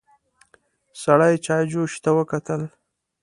[1.01, 2.61] سړي چايجوشې ته وکتل.